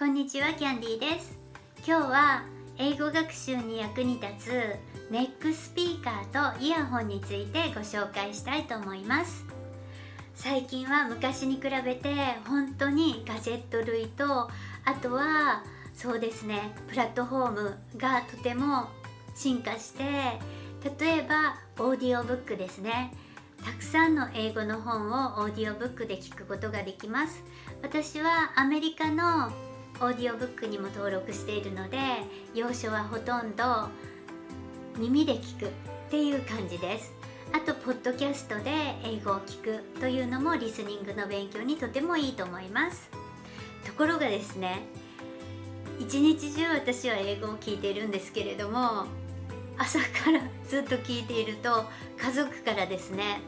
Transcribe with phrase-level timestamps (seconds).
[0.00, 1.38] こんにちはキャンディーです。
[1.86, 2.42] 今日は
[2.78, 4.50] 英語学習に役に立つ
[5.10, 9.44] ネックスピーカーとイヤホンについてご紹介したいと思います。
[10.34, 12.14] 最近は昔に比べて
[12.46, 14.50] 本当にガジェット類とあ
[15.02, 18.88] とはそうですねプラットフォームがとても
[19.34, 20.04] 進化して
[20.98, 23.12] 例えばオーディオブックですね。
[23.62, 27.44] たくさんの英語の本をオーディオブックで聞くことができます。
[27.82, 29.52] 私はアメリカの
[30.00, 31.98] オーディオブックにも登録しているので
[32.54, 33.88] 要所はほとんど
[34.98, 35.68] 耳で聞くっ
[36.10, 37.12] ていう感じです。
[37.52, 38.70] あとポッドキャストで
[39.04, 43.10] 英語を聞くというのもリスニングの勉強にとてもいいと思います。
[43.84, 44.82] ところがですね
[45.98, 49.04] 一日中私は英語を聞いているんですけれども
[49.76, 51.84] 朝からずっと聞いていると
[52.18, 53.40] 家族からですね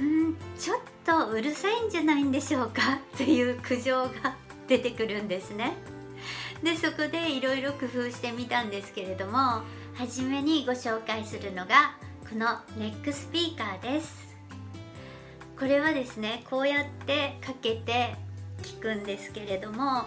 [0.00, 2.98] うんちょっとうるさいんじゃないんでしょうか？
[3.16, 4.36] という苦情が
[4.68, 5.74] 出てくるんですね。
[6.62, 9.62] でそこでいろいろ工夫してみたんですけれども
[9.94, 11.96] 初めにご紹介するのが
[12.28, 12.46] この
[12.78, 14.26] ネックスピーカーです。
[15.58, 18.14] これはですねこうやってかけて
[18.62, 20.04] 聞くんですけれども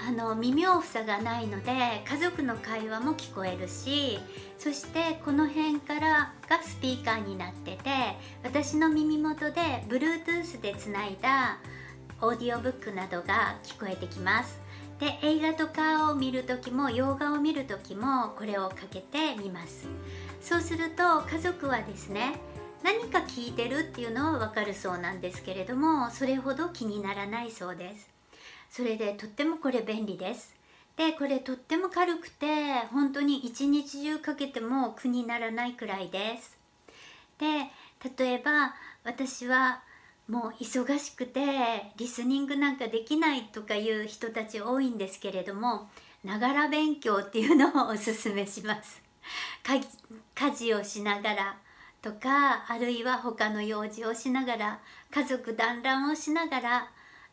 [0.00, 1.72] あの耳を塞がないので
[2.04, 4.18] 家族の会話も聞こえるし
[4.58, 7.90] そしてこの辺からがスピーカーになってて
[8.42, 11.58] 私の耳元で Bluetooth でつないだ
[12.20, 14.58] オーディオブックなどが聞こえてきます。
[14.98, 19.86] で映画とかを見る時も洋画を見る時もこれをかけてみます。
[20.40, 22.32] そうすると家族はですね
[22.82, 28.08] 何か聞いてるっていうのはわかるそうなんですけれどもそれほど気にならないそうです。
[28.70, 30.54] それでとってもこれ便利です。
[30.96, 32.46] でこれとっても軽くて
[32.90, 36.58] 本当に一日中かけても苦にならないくらいです。
[37.38, 37.70] で
[38.18, 38.74] 例えば
[39.04, 39.82] 私は
[40.28, 41.40] もう忙しくて
[41.96, 45.88] リスニングなんかできないとかいう人たち多いんですけれども
[46.22, 49.02] ながら勉強っていうのをおすすめします。
[50.34, 51.56] 家事をしながら
[52.02, 54.80] とかあるいは他の用事をしながら
[55.10, 56.90] 家族団らんをしながら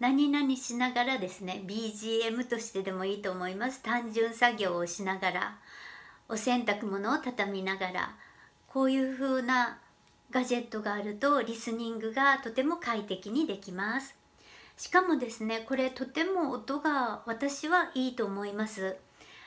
[0.00, 3.82] 何々しながらですね BGM としてでもいいと思います。
[3.82, 5.58] 単純作業をしながら
[6.28, 8.14] お洗濯物を畳みながら
[8.66, 9.78] こういう風な
[10.30, 14.14] ガジェットがあるとリスニングがとても快適にできます。
[14.76, 18.96] しかもですねこれとても音が私はいいと思います。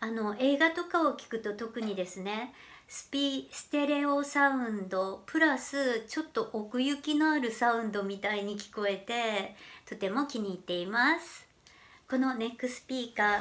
[0.00, 2.52] あの映画とかを聞くと特にですね
[2.88, 9.54] スピステレオサウンドプラスちょっと奥行きのあるサウンドみたいに聞こえて
[9.88, 11.46] とても気に入っています。
[12.10, 13.40] このネックスピーカー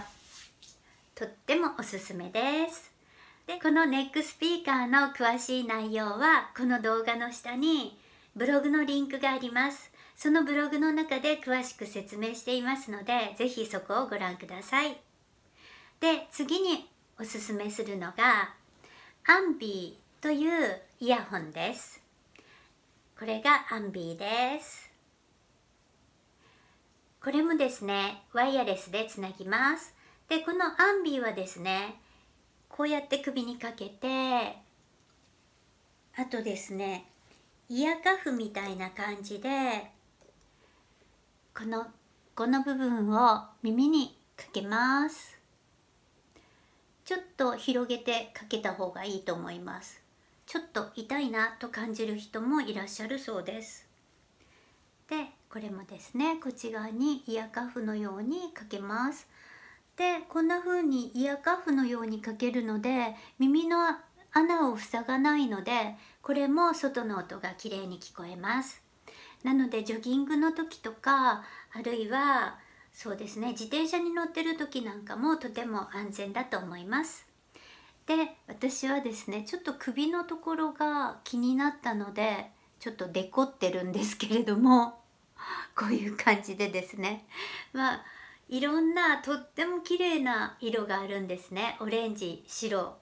[1.16, 2.91] とってもおすすめです。
[3.51, 8.00] でこのネックスピーカーの詳しい内容はこの動画の下に
[8.34, 9.91] ブログのリンクがあります。
[10.16, 14.95] そのブログの中で詳しく説明していますので是非そこをご覧ください。
[16.00, 16.88] で次に
[17.19, 18.53] おすすめするのが
[19.28, 22.01] アンビーというイヤホンです。
[23.19, 24.89] これがアンビーです。
[27.22, 29.94] これもですねワイヤレスでつなぎます。
[30.29, 32.00] でこのアンビーはですね
[32.72, 34.08] こうやって首にかけて
[36.18, 37.06] あとですね
[37.70, 39.50] イヤカフみたいな感じで
[41.54, 41.86] この
[42.34, 45.38] この部分を耳にかけます。
[47.06, 50.02] ちょっと広げてかけた方がいいと思います。
[50.46, 53.88] ちょっと痛いなと感じる人もいらっしゃるそうです。
[55.10, 59.28] でこれもですねこっち側にイヤカフのようにかけます。
[60.01, 63.78] でこんな風にイヤカフのようにかけるので耳の
[64.34, 68.81] 穴を塞がないのでこれも外の音がきれいに聞こえます。
[69.44, 72.57] なのでジョギングの時とかあるいは
[72.91, 77.28] そうですね自転車に乗ってる時なんかもとても安全だと思います。
[78.07, 85.00] で私はですねちょっと首のところが気になったのでちょっとデコってるんですけれども
[85.75, 87.28] こういう感じでですね。
[87.72, 88.21] まあ
[88.51, 91.77] いろんなとっても綺麗な色があるんですね。
[91.80, 92.98] オレンジ白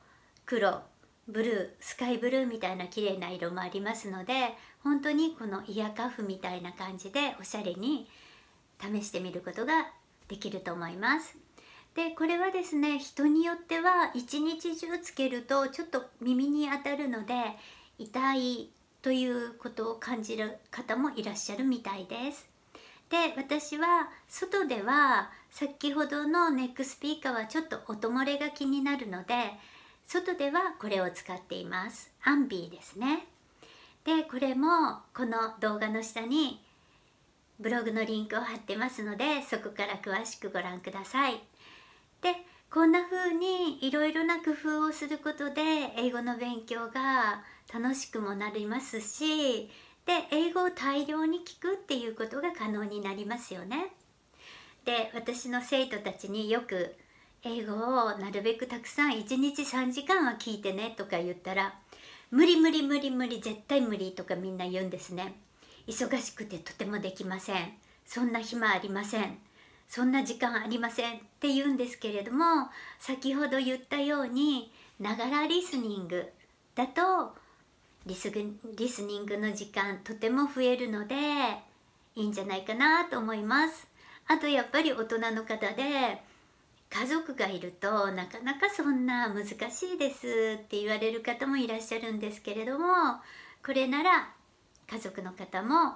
[0.46, 0.82] 黒
[1.28, 4.34] ブルースカイブルーみたいな綺麗な色もありますので
[4.84, 8.08] 本当にこのイヤカフみたいな感じでおしゃれに
[8.80, 9.88] 試してみることが
[10.28, 11.36] できると思います。
[11.96, 17.34] でこれはですね人によっては一日中つけるとちょっと耳に当たるので
[17.98, 18.70] 痛い
[19.02, 22.48] ということを感じる方もいらっしゃるみたいです。
[23.10, 29.34] で私は外では先ほどのネックスピーカーはちょっと音漏れが気になるので
[30.06, 33.26] 外ではこれを使っていますアンビーですね
[34.06, 36.62] でこれもこの動画の下に
[37.60, 41.34] ブログのリンクを貼ってますのでそこから詳しくご覧ください。
[42.22, 42.34] で
[42.72, 45.62] こんな風にいろいろな工夫をすることで
[45.98, 47.44] 英語の勉強が
[47.74, 49.70] 楽しくもなりますし
[50.06, 53.92] で英語を大量に聞くっていうことが可能になりますよね。
[54.86, 56.96] で私の生徒たちによく
[57.44, 61.76] 英語をなるべくたくさん1日3時間は聞いてねとか言ったら
[62.32, 65.36] 無理無理無理無理絶対無理とかみんな言うんですね。
[65.88, 67.74] 忙しくてとてもできません。
[68.06, 69.40] そんな暇ありません。
[69.88, 76.30] そんな時間ありませんって言うんですけれども先ほど言ったようにながらリスニング
[76.76, 77.34] だと
[78.06, 81.16] リスリスニングの時間とても増えるので
[82.16, 83.88] いいんじゃないかなと思います。
[84.30, 86.22] あとやっぱり大人の方で
[86.92, 92.86] 家族がいるとなかなかそんな難しいですって言われる方もいらっしゃるんですけれども
[93.66, 94.30] これなら
[94.88, 95.96] 家族の方も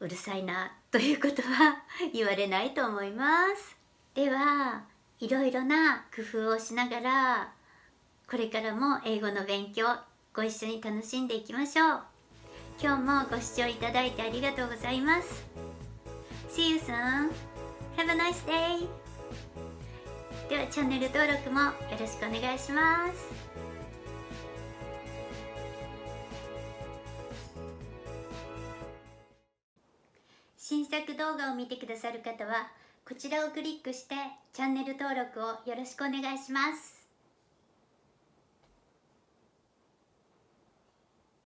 [0.00, 1.82] うるさいなということは
[2.12, 3.76] 言われないと思います。
[4.14, 4.82] では
[5.20, 7.52] いろいろな工夫をしながら
[8.28, 9.86] これからも英語の勉強
[10.34, 12.02] ご一緒に楽しんでいきましょう。
[12.80, 15.71] 今日もご視聴いただいてありがとうございます。
[16.52, 17.30] See you soon!
[17.96, 18.86] Have a nice day!
[20.50, 23.26] ではチャンネル登録もよろしくお願いします
[30.58, 32.68] 新作動画を見てくださる方は
[33.08, 34.14] こちらをクリックして
[34.52, 37.01] チャンネル登録をよろしくお願いします